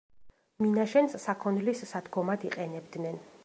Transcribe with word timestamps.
მინაშენს 0.65 1.17
საქონლის 1.27 1.83
სადგომად 1.93 2.47
იყენებდნენ. 2.53 3.25